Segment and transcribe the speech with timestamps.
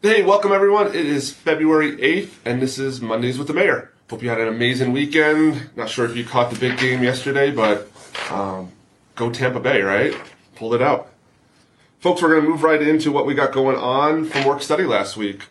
[0.00, 0.86] Hey, welcome everyone.
[0.86, 3.90] It is February 8th, and this is Mondays with the Mayor.
[4.08, 5.70] Hope you had an amazing weekend.
[5.74, 7.90] Not sure if you caught the big game yesterday, but
[8.30, 8.70] um,
[9.16, 10.14] go Tampa Bay, right?
[10.54, 11.10] Pulled it out.
[11.98, 14.84] Folks, we're going to move right into what we got going on from work study
[14.84, 15.46] last week.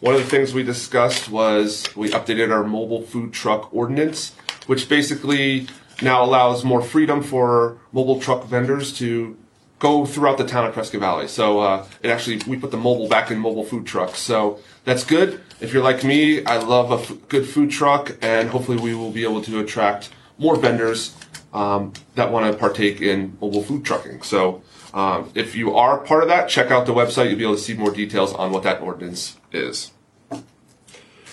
[0.00, 4.32] One of the things we discussed was we updated our mobile food truck ordinance,
[4.66, 5.68] which basically
[6.02, 9.36] now allows more freedom for mobile truck vendors to
[9.82, 11.26] go throughout the town of Prescott Valley.
[11.26, 14.20] So uh, it actually we put the mobile back in mobile food trucks.
[14.20, 15.40] So that's good.
[15.60, 19.10] If you're like me, I love a f- good food truck, and hopefully we will
[19.10, 21.16] be able to attract more vendors
[21.52, 24.22] um, that want to partake in mobile food trucking.
[24.22, 24.62] So
[24.94, 27.28] um, if you are part of that, check out the website.
[27.28, 29.90] You'll be able to see more details on what that ordinance is.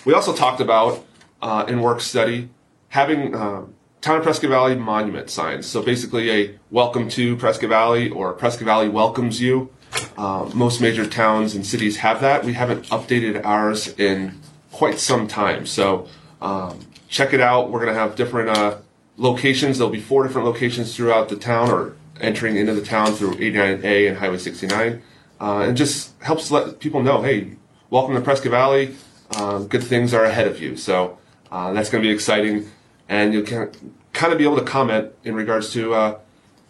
[0.06, 1.06] We also talked about
[1.40, 2.50] uh, in work study
[2.90, 3.66] having uh,
[4.02, 5.66] Town of Prescott Valley monument signs.
[5.66, 9.72] So basically, a welcome to Prescott Valley or Prescott Valley welcomes you.
[10.18, 12.46] Uh, most major towns and cities have that.
[12.46, 14.40] We haven't updated ours in
[14.72, 15.66] quite some time.
[15.66, 16.08] So
[16.42, 17.72] um, check it out.
[17.72, 18.78] We're going to have different uh,
[19.18, 19.78] locations.
[19.78, 24.08] There'll be four different locations throughout the town or entering into the town through 89A
[24.08, 25.02] and Highway 69.
[25.42, 27.58] Uh, and just helps let people know, hey,
[27.90, 28.96] welcome to Prescott Valley.
[29.36, 30.78] Um, good things are ahead of you.
[30.78, 31.18] So
[31.52, 32.70] uh, that's going to be exciting.
[33.10, 33.72] And you can
[34.14, 36.20] kind of be able to comment in regards to uh,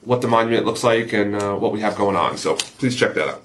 [0.02, 2.38] what the monument looks like and uh, what we have going on.
[2.38, 3.44] So please check that out.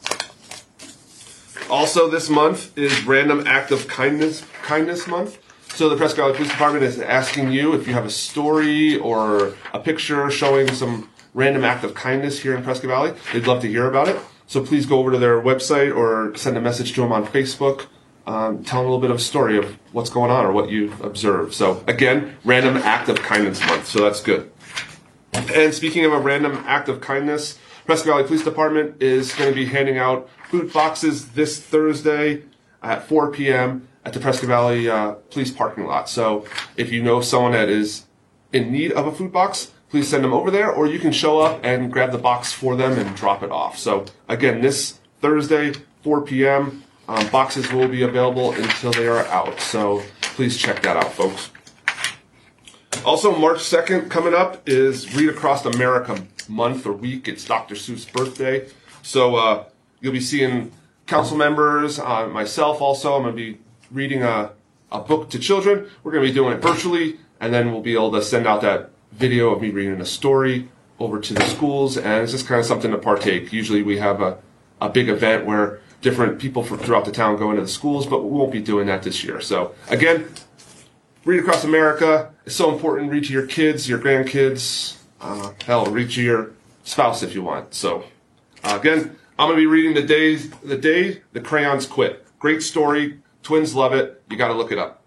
[1.70, 5.38] Also, this month is Random Act of Kindness Kindness Month.
[5.74, 9.54] So the Prescott Valley Police Department is asking you if you have a story or
[9.72, 13.14] a picture showing some random act of kindness here in Prescott Valley.
[13.32, 14.16] They'd love to hear about it.
[14.46, 17.86] So please go over to their website or send a message to them on Facebook.
[18.26, 20.70] Um, tell them a little bit of a story of what's going on or what
[20.70, 21.52] you've observed.
[21.52, 23.86] So again, random act of kindness month.
[23.86, 24.50] So that's good.
[25.34, 29.54] And speaking of a random act of kindness, Prescott Valley Police Department is going to
[29.54, 32.44] be handing out food boxes this Thursday
[32.82, 33.88] at 4 p.m.
[34.04, 36.08] at the Prescott Valley uh, Police parking lot.
[36.08, 38.04] So if you know someone that is
[38.52, 41.40] in need of a food box, please send them over there, or you can show
[41.40, 43.78] up and grab the box for them and drop it off.
[43.78, 45.72] So again, this Thursday,
[46.02, 46.84] 4 p.m.
[47.08, 49.60] Um, boxes will be available until they are out.
[49.60, 51.50] So please check that out, folks.
[53.04, 57.28] Also, March 2nd coming up is Read Across America month or week.
[57.28, 57.74] It's Dr.
[57.74, 58.68] Seuss' birthday.
[59.02, 59.64] So uh,
[60.00, 60.72] you'll be seeing
[61.06, 63.14] council members, uh, myself also.
[63.14, 63.58] I'm going to be
[63.90, 64.52] reading a,
[64.90, 65.90] a book to children.
[66.02, 68.62] We're going to be doing it virtually, and then we'll be able to send out
[68.62, 72.60] that video of me reading a story over to the schools, and it's just kind
[72.60, 73.52] of something to partake.
[73.52, 74.38] Usually we have a,
[74.80, 78.22] a big event where different people from throughout the town go into the schools, but
[78.22, 79.40] we won't be doing that this year.
[79.40, 80.28] So again,
[81.24, 83.10] read across America is so important.
[83.10, 86.52] Read to your kids, your grandkids, uh, hell, read to your
[86.84, 87.72] spouse if you want.
[87.74, 88.04] So
[88.62, 92.24] uh, again, I'm gonna be reading the day, the day the crayons quit.
[92.38, 93.20] Great story.
[93.42, 94.22] Twins love it.
[94.30, 95.02] You got to look it up,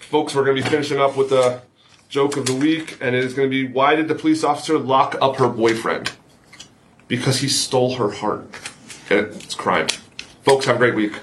[0.00, 0.34] folks.
[0.34, 1.60] We're gonna be finishing up with the
[2.08, 5.14] joke of the week, and it is gonna be why did the police officer lock
[5.20, 6.12] up her boyfriend?
[7.06, 8.69] Because he stole her heart.
[9.10, 9.88] It's crime.
[10.44, 11.14] Folks, have a great week.